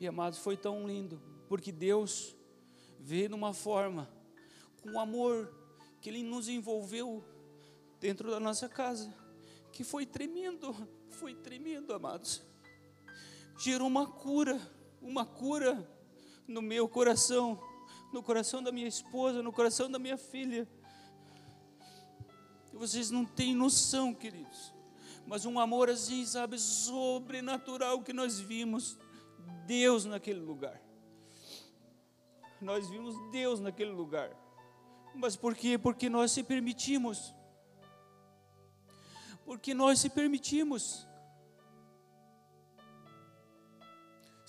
E 0.00 0.08
amados, 0.08 0.40
foi 0.40 0.56
tão 0.56 0.84
lindo, 0.84 1.22
porque 1.48 1.70
Deus 1.70 2.36
veio 2.98 3.28
numa 3.30 3.52
forma, 3.52 4.10
com 4.82 4.98
amor, 4.98 5.52
que 6.00 6.08
Ele 6.08 6.22
nos 6.22 6.48
envolveu 6.48 7.24
dentro 8.00 8.30
da 8.30 8.38
nossa 8.38 8.68
casa, 8.68 9.14
que 9.72 9.82
foi 9.82 10.06
tremendo, 10.06 10.74
foi 11.10 11.34
tremendo, 11.34 11.92
amados. 11.92 12.42
Gerou 13.58 13.86
uma 13.86 14.06
cura 14.06 14.60
uma 15.04 15.26
cura 15.26 15.86
no 16.48 16.62
meu 16.62 16.88
coração, 16.88 17.60
no 18.10 18.22
coração 18.22 18.62
da 18.62 18.72
minha 18.72 18.88
esposa, 18.88 19.42
no 19.42 19.52
coração 19.52 19.90
da 19.90 19.98
minha 19.98 20.16
filha. 20.16 20.66
Vocês 22.72 23.10
não 23.10 23.24
têm 23.24 23.54
noção, 23.54 24.14
queridos, 24.14 24.72
mas 25.26 25.44
um 25.44 25.60
amor 25.60 25.90
assim, 25.90 26.24
sabe, 26.24 26.58
sobrenatural 26.58 28.02
que 28.02 28.12
nós 28.12 28.40
vimos 28.40 28.98
Deus 29.66 30.06
naquele 30.06 30.40
lugar. 30.40 30.80
Nós 32.64 32.88
vimos 32.88 33.14
Deus 33.30 33.60
naquele 33.60 33.92
lugar. 33.92 34.30
Mas 35.14 35.36
por 35.36 35.54
quê? 35.54 35.78
Porque 35.78 36.08
nós 36.08 36.32
se 36.32 36.42
permitimos. 36.42 37.34
Porque 39.44 39.72
nós 39.74 40.00
se 40.00 40.10
permitimos. 40.10 41.06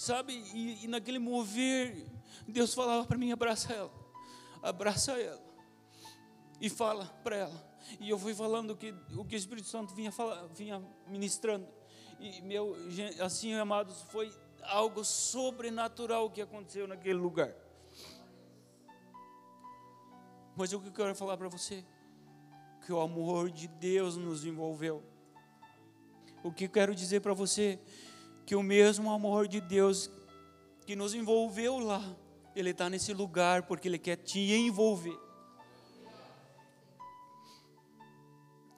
sabe? 0.06 0.34
E, 0.54 0.86
e 0.86 0.88
naquele 0.88 1.20
mover, 1.20 2.06
Deus 2.48 2.74
falava 2.74 3.06
para 3.06 3.18
mim: 3.18 3.32
abraça 3.32 3.74
ela, 3.74 3.92
abraça 4.62 5.14
ela, 5.14 5.42
e 6.60 6.70
fala 6.70 7.06
para 7.24 7.36
ela. 7.36 7.76
E 8.00 8.10
eu 8.10 8.18
fui 8.18 8.34
falando 8.34 8.72
o 8.72 8.78
que, 8.78 8.94
o 9.16 9.24
que 9.24 9.36
o 9.36 9.38
Espírito 9.38 9.68
Santo 9.68 9.94
vinha, 9.94 10.12
fala, 10.12 10.48
vinha 10.56 10.82
ministrando. 11.08 11.68
E, 12.20 12.42
meu, 12.42 12.76
assim, 13.24 13.54
amados, 13.54 14.02
foi 14.04 14.34
algo 14.64 15.04
sobrenatural 15.04 16.30
que 16.30 16.42
aconteceu 16.42 16.88
naquele 16.88 17.20
lugar. 17.20 17.54
Mas 20.56 20.74
o 20.74 20.80
que 20.80 20.88
eu 20.88 20.94
quero 20.94 21.16
falar 21.16 21.38
para 21.38 21.50
você? 21.50 21.84
Que 22.86 22.94
o 22.94 23.00
amor 23.00 23.50
de 23.50 23.68
Deus 23.68 24.16
nos 24.16 24.46
envolveu. 24.46 25.04
O 26.44 26.52
que 26.52 26.66
eu 26.66 26.70
quero 26.70 26.94
dizer 26.96 27.22
para 27.22 27.34
você? 27.34 27.80
que 28.46 28.56
o 28.56 28.62
mesmo 28.62 29.12
amor 29.12 29.48
de 29.48 29.60
Deus 29.60 30.10
que 30.86 30.96
nos 30.96 31.14
envolveu 31.16 31.80
lá, 31.80 32.02
Ele 32.56 32.70
está 32.70 32.90
nesse 32.90 33.12
lugar 33.12 33.64
porque 33.64 33.88
Ele 33.88 33.98
quer 33.98 34.18
te 34.18 34.40
envolver. 34.40 35.18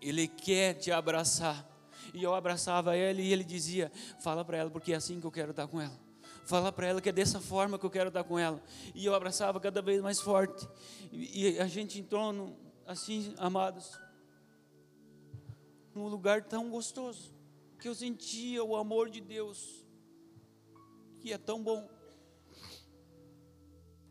Ele 0.01 0.27
quer 0.27 0.75
te 0.75 0.91
abraçar. 0.91 1.67
E 2.13 2.23
eu 2.23 2.33
abraçava 2.33 2.95
ela 2.95 3.19
e 3.19 3.33
ele 3.33 3.43
dizia: 3.43 3.91
Fala 4.21 4.45
para 4.45 4.57
ela, 4.57 4.69
porque 4.69 4.93
é 4.93 4.95
assim 4.95 5.19
que 5.19 5.27
eu 5.27 5.31
quero 5.31 5.51
estar 5.51 5.67
com 5.67 5.81
ela. 5.81 6.06
Fala 6.47 6.71
para 6.71 6.87
ela 6.87 7.01
que 7.01 7.09
é 7.09 7.11
dessa 7.11 7.41
forma 7.41 7.77
que 7.77 7.85
eu 7.85 7.89
quero 7.89 8.07
estar 8.07 8.23
com 8.23 8.39
ela. 8.39 8.63
E 8.95 9.05
eu 9.05 9.13
abraçava 9.13 9.59
cada 9.59 9.81
vez 9.81 10.01
mais 10.01 10.21
forte. 10.21 10.65
E 11.11 11.59
a 11.59 11.67
gente 11.67 11.99
entrou, 11.99 12.57
assim, 12.85 13.33
amados, 13.37 13.99
num 15.93 16.07
lugar 16.07 16.45
tão 16.45 16.69
gostoso 16.69 17.35
que 17.77 17.89
eu 17.89 17.93
sentia 17.93 18.63
o 18.63 18.77
amor 18.77 19.09
de 19.09 19.19
Deus, 19.19 19.85
que 21.19 21.33
é 21.33 21.37
tão 21.37 21.61
bom. 21.61 21.85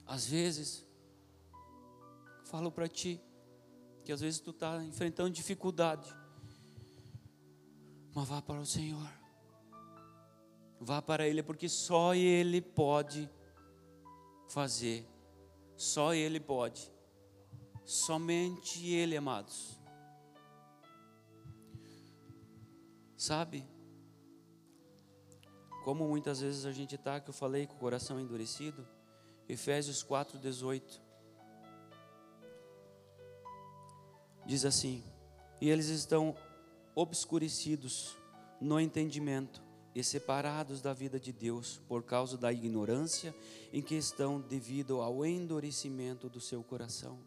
Às 0.07 0.27
vezes, 0.27 0.87
falo 2.44 2.70
para 2.70 2.87
ti, 2.87 3.18
que 4.05 4.12
às 4.12 4.20
vezes 4.20 4.40
tu 4.40 4.51
está 4.51 4.85
enfrentando 4.85 5.31
dificuldade, 5.31 6.14
mas 8.14 8.29
vá 8.29 8.42
para 8.42 8.61
o 8.61 8.66
Senhor, 8.66 9.11
vá 10.80 11.00
para 11.00 11.26
Ele, 11.26 11.42
porque 11.42 11.68
só 11.68 12.14
Ele 12.14 12.60
pode 12.60 13.30
fazer, 14.48 15.06
só 15.76 16.14
Ele 16.14 16.40
pode, 16.40 16.92
somente 17.84 18.86
Ele, 18.86 19.16
amados. 19.16 19.78
Sabe? 23.16 23.66
Como 25.84 26.06
muitas 26.06 26.40
vezes 26.40 26.66
a 26.66 26.72
gente 26.72 26.96
está, 26.96 27.20
que 27.20 27.30
eu 27.30 27.34
falei, 27.34 27.66
com 27.66 27.74
o 27.74 27.78
coração 27.78 28.20
endurecido. 28.20 28.86
Efésios 29.48 30.04
4,18. 30.04 31.00
Diz 34.44 34.64
assim: 34.64 35.04
E 35.60 35.70
eles 35.70 35.86
estão 35.86 36.36
obscurecidos 36.94 38.16
no 38.60 38.80
entendimento 38.80 39.65
e 39.96 40.04
separados 40.04 40.82
da 40.82 40.92
vida 40.92 41.18
de 41.18 41.32
Deus 41.32 41.80
por 41.88 42.02
causa 42.02 42.37
da 42.37 42.52
ignorância 42.52 43.35
em 43.72 43.80
que 43.80 43.94
estão 43.94 44.38
devido 44.38 45.00
ao 45.00 45.24
endurecimento 45.24 46.28
do 46.28 46.38
seu 46.38 46.62
coração. 46.62 47.18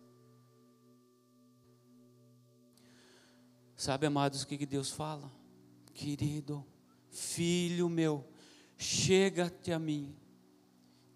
Sabe, 3.75 4.05
amados, 4.05 4.43
o 4.43 4.47
que 4.47 4.67
Deus 4.67 4.91
fala? 4.91 5.31
Querido 5.95 6.63
filho 7.09 7.89
meu, 7.89 8.23
chega-te 8.77 9.71
a 9.71 9.79
mim, 9.79 10.15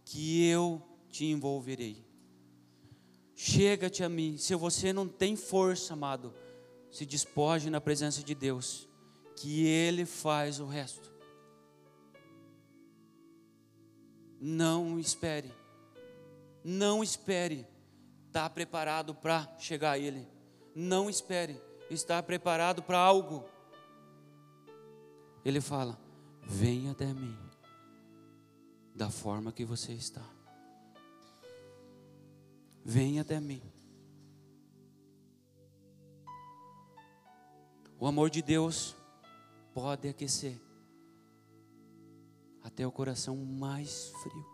que 0.03 0.43
eu 0.47 0.81
te 1.07 1.25
envolverei. 1.25 2.03
Chega-te 3.35 4.03
a 4.03 4.09
mim. 4.09 4.39
Se 4.39 4.55
você 4.55 4.91
não 4.91 5.07
tem 5.07 5.35
força, 5.35 5.93
amado, 5.93 6.33
se 6.89 7.05
despoje 7.05 7.69
na 7.69 7.79
presença 7.79 8.23
de 8.23 8.33
Deus, 8.33 8.89
que 9.35 9.67
Ele 9.67 10.03
faz 10.03 10.59
o 10.59 10.65
resto. 10.65 11.12
Não 14.45 14.99
espere, 14.99 15.49
não 16.65 17.01
espere 17.01 17.65
estar 18.27 18.49
preparado 18.49 19.15
para 19.15 19.47
chegar 19.57 19.91
a 19.91 19.97
Ele. 19.97 20.27
Não 20.75 21.09
espere 21.09 21.61
estar 21.89 22.21
preparado 22.23 22.83
para 22.83 22.97
algo. 22.97 23.45
Ele 25.45 25.61
fala: 25.61 25.97
Venha 26.41 26.91
até 26.91 27.05
mim, 27.05 27.37
da 28.93 29.09
forma 29.09 29.49
que 29.53 29.63
você 29.63 29.93
está. 29.93 30.29
Venha 32.83 33.21
até 33.21 33.39
mim. 33.39 33.63
O 37.97 38.05
amor 38.05 38.29
de 38.29 38.41
Deus 38.41 38.93
pode 39.73 40.09
aquecer 40.09 40.59
até 42.63 42.87
o 42.87 42.91
coração 42.91 43.35
mais 43.35 44.09
frio. 44.23 44.45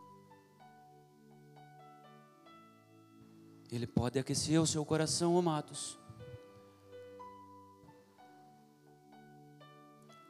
Ele 3.72 3.86
pode 3.86 4.17
aquecer 4.17 4.60
o 4.60 4.65
seu 4.65 4.84
coração, 4.84 5.38
amados. 5.38 5.98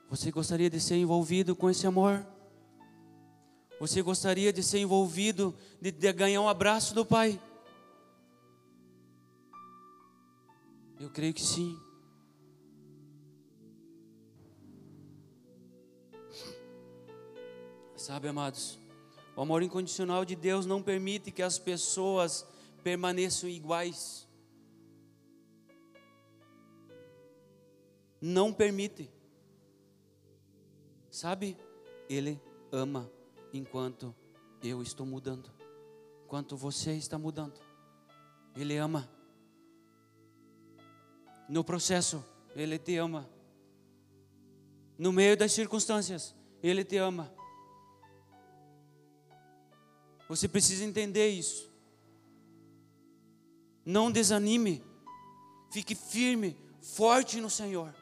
Você 0.10 0.32
gostaria 0.32 0.70
de 0.70 0.80
ser 0.80 0.98
envolvido 0.98 1.56
com 1.56 1.70
esse 1.70 1.88
amor? 1.88 2.26
Você 3.80 4.02
gostaria 4.02 4.52
de 4.52 4.62
ser 4.62 4.80
envolvido, 4.80 5.56
de, 5.80 5.92
de 5.92 6.12
ganhar 6.12 6.42
um 6.42 6.50
abraço 6.50 6.94
do 6.94 7.06
Pai? 7.06 7.40
Eu 11.00 11.10
creio 11.10 11.34
que 11.34 11.42
sim. 11.42 11.80
Sabe, 18.10 18.28
amados, 18.28 18.80
o 19.36 19.42
amor 19.44 19.62
incondicional 19.62 20.26
de 20.26 20.36
Deus 20.36 20.66
não 20.66 20.82
permite 20.82 21.30
que 21.30 21.44
as 21.44 21.60
pessoas 21.60 22.44
permaneçam 22.84 23.48
iguais. 23.48 24.28
Não 28.20 28.52
permite. 28.52 29.12
Sabe, 31.12 31.56
Ele 32.10 32.42
ama 32.72 33.08
enquanto 33.54 34.16
eu 34.64 34.82
estou 34.82 35.06
mudando, 35.06 35.48
enquanto 36.26 36.58
você 36.58 36.94
está 36.94 37.16
mudando. 37.16 37.62
Ele 38.56 38.76
ama. 38.76 39.08
No 41.48 41.64
processo, 41.64 42.26
Ele 42.56 42.80
te 42.80 42.98
ama. 42.98 43.30
No 44.98 45.14
meio 45.14 45.38
das 45.38 45.52
circunstâncias, 45.52 46.34
Ele 46.64 46.84
te 46.84 46.98
ama. 46.98 47.38
Você 50.30 50.48
precisa 50.48 50.86
entender 50.86 51.28
isso. 51.28 51.68
Não 53.84 54.12
desanime. 54.12 54.84
Fique 55.72 55.96
firme, 55.96 56.56
forte 56.80 57.42
no 57.42 57.50
Senhor. 57.50 57.94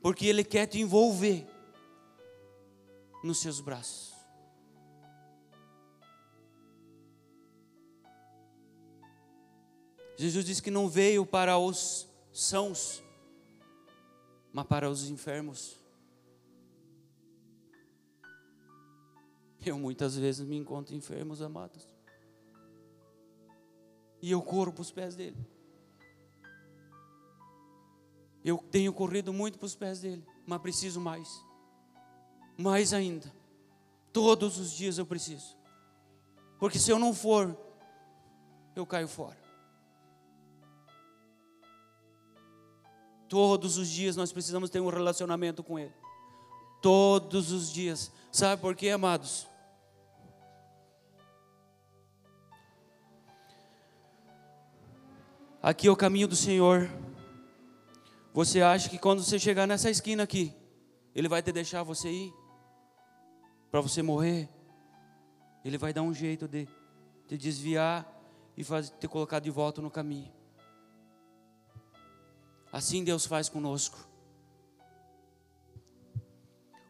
Porque 0.00 0.26
Ele 0.26 0.42
quer 0.42 0.66
te 0.66 0.80
envolver 0.80 1.46
nos 3.22 3.38
seus 3.38 3.60
braços. 3.60 4.14
Jesus 10.16 10.44
disse 10.44 10.62
que 10.62 10.70
não 10.70 10.88
veio 10.88 11.26
para 11.26 11.58
os 11.58 12.08
sãos, 12.32 13.02
mas 14.52 14.66
para 14.66 14.88
os 14.88 15.08
enfermos. 15.10 15.81
Eu 19.64 19.78
muitas 19.78 20.16
vezes 20.16 20.46
me 20.46 20.56
encontro 20.56 20.94
enfermos, 20.94 21.40
amados. 21.40 21.86
E 24.20 24.30
eu 24.30 24.42
corro 24.42 24.72
para 24.72 24.82
os 24.82 24.90
pés 24.90 25.14
dele. 25.14 25.36
Eu 28.44 28.58
tenho 28.70 28.92
corrido 28.92 29.32
muito 29.32 29.58
para 29.58 29.66
os 29.66 29.74
pés 29.76 30.00
dele, 30.00 30.24
mas 30.46 30.60
preciso 30.60 31.00
mais. 31.00 31.44
Mais 32.56 32.92
ainda. 32.92 33.32
Todos 34.12 34.58
os 34.58 34.72
dias 34.72 34.98
eu 34.98 35.06
preciso. 35.06 35.56
Porque 36.58 36.78
se 36.78 36.90
eu 36.90 36.98
não 36.98 37.14
for, 37.14 37.56
eu 38.74 38.84
caio 38.84 39.08
fora. 39.08 39.40
Todos 43.28 43.78
os 43.78 43.88
dias 43.88 44.14
nós 44.14 44.32
precisamos 44.32 44.70
ter 44.70 44.80
um 44.80 44.88
relacionamento 44.88 45.62
com 45.62 45.78
Ele. 45.78 45.94
Todos 46.80 47.50
os 47.50 47.72
dias. 47.72 48.12
Sabe 48.30 48.60
por 48.60 48.76
quê, 48.76 48.90
amados? 48.90 49.48
Aqui 55.62 55.86
é 55.86 55.90
o 55.92 55.96
caminho 55.96 56.26
do 56.26 56.34
Senhor. 56.34 56.90
Você 58.34 58.60
acha 58.60 58.88
que 58.88 58.98
quando 58.98 59.22
você 59.22 59.38
chegar 59.38 59.64
nessa 59.64 59.88
esquina 59.88 60.24
aqui, 60.24 60.52
Ele 61.14 61.28
vai 61.28 61.40
te 61.40 61.52
deixar 61.52 61.84
você 61.84 62.10
ir? 62.10 62.34
Para 63.70 63.80
você 63.80 64.02
morrer? 64.02 64.48
Ele 65.64 65.78
vai 65.78 65.92
dar 65.92 66.02
um 66.02 66.12
jeito 66.12 66.48
de 66.48 66.66
te 67.28 67.38
desviar 67.38 68.04
e 68.56 68.64
fazer, 68.64 68.92
te 68.98 69.06
colocar 69.06 69.38
de 69.38 69.50
volta 69.50 69.80
no 69.80 69.88
caminho. 69.88 70.32
Assim 72.72 73.04
Deus 73.04 73.24
faz 73.24 73.48
conosco. 73.48 74.08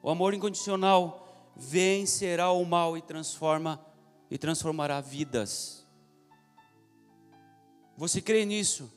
O 0.03 0.09
amor 0.09 0.33
incondicional 0.33 1.53
vencerá 1.55 2.51
o 2.51 2.65
mal 2.65 2.97
e 2.97 3.03
transforma 3.03 3.85
e 4.31 4.39
transformará 4.39 4.99
vidas. 5.03 5.82
Você 8.03 8.21
crê 8.21 8.45
nisso? 8.45 8.91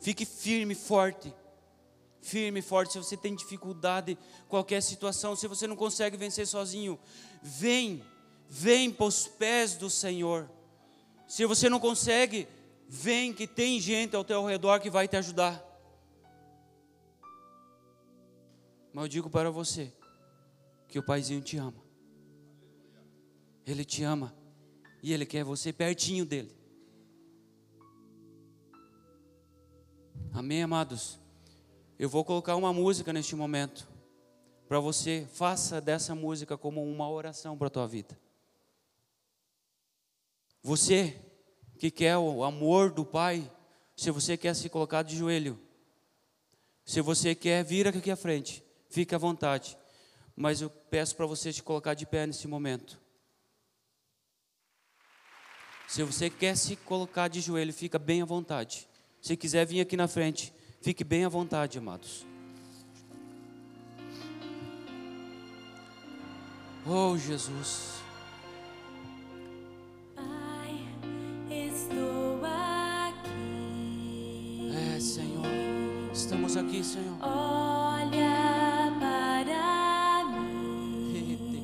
Fique 0.00 0.24
firme, 0.24 0.74
forte. 0.74 1.34
Firme, 2.20 2.62
forte. 2.62 2.92
Se 2.92 2.98
você 2.98 3.16
tem 3.16 3.34
dificuldade, 3.34 4.16
qualquer 4.48 4.80
situação, 4.82 5.34
se 5.34 5.48
você 5.48 5.66
não 5.66 5.76
consegue 5.76 6.16
vencer 6.16 6.46
sozinho, 6.46 6.98
vem, 7.42 8.04
vem 8.48 8.90
para 8.90 9.06
os 9.06 9.26
pés 9.26 9.74
do 9.74 9.90
Senhor. 9.90 10.48
Se 11.26 11.44
você 11.46 11.68
não 11.68 11.80
consegue, 11.80 12.46
Vem 12.86 13.32
que 13.32 13.46
tem 13.46 13.80
gente 13.80 14.14
ao 14.14 14.24
teu 14.24 14.44
redor 14.44 14.78
que 14.78 14.90
vai 14.90 15.08
te 15.08 15.16
ajudar. 15.16 15.62
Mas 18.92 19.04
eu 19.04 19.08
digo 19.08 19.30
para 19.30 19.50
você 19.50 19.92
que 20.86 20.98
o 20.98 21.02
Paizinho 21.02 21.40
te 21.40 21.56
ama. 21.56 21.82
Ele 23.66 23.84
te 23.84 24.04
ama 24.04 24.34
e 25.04 25.12
ele 25.12 25.26
quer 25.26 25.44
você 25.44 25.70
pertinho 25.70 26.24
dele. 26.24 26.50
Amém, 30.32 30.62
amados. 30.62 31.20
Eu 31.98 32.08
vou 32.08 32.24
colocar 32.24 32.56
uma 32.56 32.72
música 32.72 33.12
neste 33.12 33.36
momento 33.36 33.86
para 34.66 34.80
você 34.80 35.28
faça 35.34 35.78
dessa 35.78 36.14
música 36.14 36.56
como 36.56 36.82
uma 36.82 37.06
oração 37.10 37.54
para 37.54 37.66
a 37.66 37.70
tua 37.70 37.86
vida. 37.86 38.18
Você 40.62 41.20
que 41.78 41.90
quer 41.90 42.16
o 42.16 42.42
amor 42.42 42.90
do 42.90 43.04
Pai, 43.04 43.52
se 43.94 44.10
você 44.10 44.38
quer 44.38 44.56
se 44.56 44.70
colocar 44.70 45.02
de 45.02 45.18
joelho, 45.18 45.60
se 46.82 47.02
você 47.02 47.34
quer 47.34 47.62
vir 47.62 47.86
aqui 47.86 48.10
à 48.10 48.16
frente, 48.16 48.64
fique 48.88 49.14
à 49.14 49.18
vontade. 49.18 49.76
Mas 50.34 50.62
eu 50.62 50.70
peço 50.70 51.14
para 51.14 51.26
você 51.26 51.52
se 51.52 51.62
colocar 51.62 51.92
de 51.92 52.06
pé 52.06 52.26
nesse 52.26 52.48
momento. 52.48 53.03
Se 55.88 56.02
você 56.02 56.28
quer 56.28 56.56
se 56.56 56.76
colocar 56.76 57.28
de 57.28 57.40
joelho, 57.40 57.72
fica 57.72 57.98
bem 57.98 58.22
à 58.22 58.24
vontade. 58.24 58.88
Se 59.20 59.36
quiser 59.36 59.66
vir 59.66 59.80
aqui 59.80 59.96
na 59.96 60.08
frente, 60.08 60.52
fique 60.82 61.04
bem 61.04 61.24
à 61.24 61.28
vontade, 61.28 61.78
amados. 61.78 62.26
Oh, 66.86 67.16
Jesus. 67.16 67.94
estamos 76.34 76.56
aqui, 76.56 76.84
Senhor. 76.84 77.16
Olha 77.20 78.92
para 78.98 80.24
mim, 80.24 81.62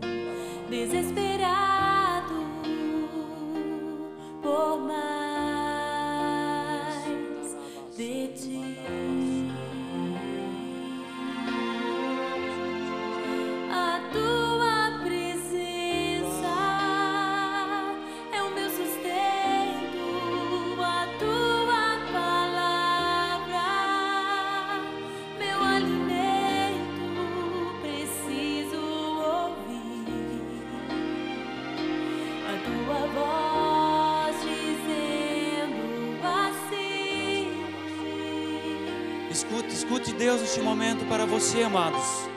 desesperado 0.70 1.81
Deus 40.22 40.40
neste 40.40 40.60
momento 40.60 41.04
para 41.08 41.26
você, 41.26 41.64
amados. 41.64 42.31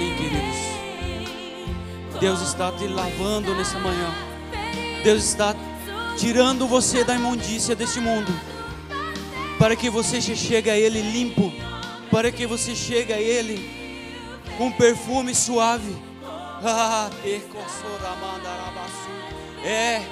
Sim, 0.00 0.14
queridos. 0.16 0.56
Deus 2.18 2.40
está 2.40 2.72
te 2.72 2.86
lavando 2.86 3.54
nessa 3.54 3.78
manhã. 3.78 4.10
Deus 5.04 5.22
está 5.22 5.54
tirando 6.16 6.66
você 6.66 7.04
da 7.04 7.14
imundícia 7.14 7.76
deste 7.76 8.00
mundo. 8.00 8.32
Para 9.58 9.76
que 9.76 9.90
você 9.90 10.18
chegue 10.22 10.70
a 10.70 10.78
Ele 10.78 11.02
limpo. 11.02 11.52
Para 12.10 12.32
que 12.32 12.46
você 12.46 12.74
chegue 12.74 13.12
a 13.12 13.20
Ele 13.20 13.60
com 14.56 14.72
perfume 14.72 15.34
suave. 15.34 15.94
Ah, 16.62 17.08
É, 19.64 20.02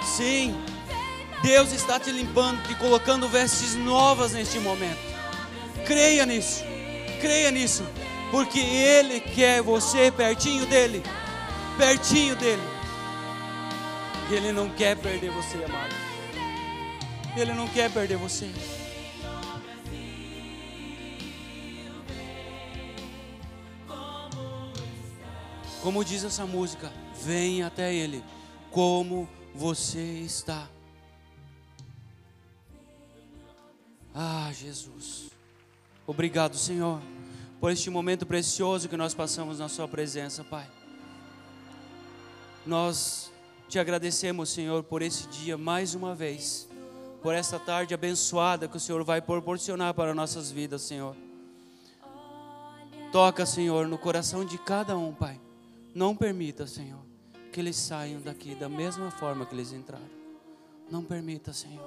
sim. 0.00 0.56
Deus 1.42 1.72
está 1.72 1.98
te 1.98 2.12
limpando, 2.12 2.62
te 2.68 2.74
colocando 2.76 3.28
vestes 3.28 3.74
novas 3.74 4.30
neste 4.30 4.60
momento. 4.60 5.00
Creia 5.84 6.24
nisso. 6.24 6.62
Creia 7.20 7.50
nisso. 7.50 7.82
Porque 8.30 8.60
Ele 8.60 9.20
quer 9.20 9.62
você 9.62 10.10
pertinho 10.10 10.66
dEle. 10.66 11.02
Pertinho 11.76 12.36
dEle. 12.36 12.62
E 14.30 14.34
Ele 14.34 14.52
não 14.52 14.68
quer 14.70 14.96
perder 14.96 15.30
você, 15.30 15.64
amado. 15.64 15.94
Ele 17.36 17.54
não 17.54 17.68
quer 17.68 17.90
perder 17.90 18.16
você. 18.16 18.50
Como 25.82 26.04
diz 26.04 26.24
essa 26.24 26.44
música, 26.44 26.92
vem 27.22 27.62
até 27.62 27.94
Ele, 27.94 28.22
como 28.70 29.28
você 29.54 30.00
está. 30.00 30.68
Ah, 34.14 34.50
Jesus. 34.52 35.30
Obrigado, 36.06 36.56
Senhor, 36.56 37.00
por 37.60 37.70
este 37.72 37.90
momento 37.90 38.24
precioso 38.24 38.88
que 38.88 38.96
nós 38.96 39.14
passamos 39.14 39.58
na 39.58 39.68
Sua 39.68 39.88
presença, 39.88 40.44
Pai. 40.44 40.66
Nós 42.64 43.32
te 43.68 43.78
agradecemos, 43.78 44.50
Senhor, 44.50 44.82
por 44.84 45.02
esse 45.02 45.26
dia 45.28 45.58
mais 45.58 45.94
uma 45.94 46.14
vez, 46.14 46.68
por 47.22 47.34
esta 47.34 47.58
tarde 47.58 47.94
abençoada 47.94 48.68
que 48.68 48.76
o 48.76 48.80
Senhor 48.80 49.02
vai 49.02 49.20
proporcionar 49.20 49.92
para 49.94 50.14
nossas 50.14 50.50
vidas, 50.50 50.82
Senhor. 50.82 51.16
Toca, 53.10 53.44
Senhor, 53.44 53.88
no 53.88 53.98
coração 53.98 54.44
de 54.44 54.58
cada 54.58 54.96
um, 54.96 55.12
Pai. 55.12 55.40
Não 55.94 56.14
permita, 56.14 56.66
Senhor, 56.66 57.00
que 57.52 57.58
eles 57.58 57.76
saiam 57.76 58.20
daqui 58.20 58.54
da 58.54 58.68
mesma 58.68 59.10
forma 59.10 59.44
que 59.46 59.54
eles 59.54 59.72
entraram. 59.72 60.18
Não 60.90 61.02
permita, 61.02 61.52
Senhor. 61.52 61.86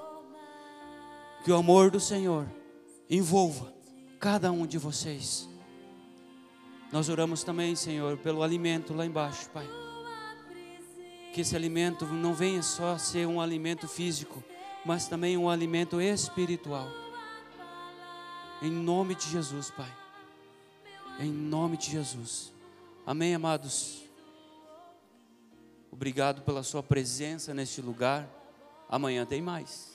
Que 1.44 1.52
o 1.52 1.56
amor 1.56 1.90
do 1.90 2.00
Senhor 2.00 2.48
envolva 3.10 3.74
cada 4.20 4.52
um 4.52 4.66
de 4.66 4.78
vocês. 4.78 5.51
Nós 6.92 7.08
oramos 7.08 7.44
também, 7.44 7.76
Senhor, 7.76 8.18
pelo 8.18 8.44
alimento 8.44 8.94
lá 8.94 9.06
embaixo, 9.06 9.50
Pai. 9.50 9.68
Que 11.34 11.42
esse 11.42 11.56
alimento 11.56 12.06
não 12.06 12.34
venha 12.34 12.62
só 12.62 12.98
ser 12.98 13.26
um 13.26 13.40
alimento 13.40 13.88
físico, 13.88 14.44
mas 14.86 15.08
também 15.08 15.38
um 15.38 15.50
alimento 15.50 16.02
espiritual. 16.02 16.88
Em 18.62 18.70
nome 18.70 19.16
de 19.16 19.30
Jesus, 19.30 19.72
Pai. 19.72 19.92
Em 21.20 21.32
nome 21.32 21.78
de 21.78 21.90
Jesus. 21.90 22.54
Amém, 23.06 23.34
amados. 23.34 24.04
Obrigado 25.90 26.42
pela 26.42 26.64
sua 26.64 26.84
presença 26.84 27.54
neste 27.54 27.82
lugar. 27.82 28.30
Amanhã 28.90 29.26
tem 29.26 29.42
mais. 29.42 29.91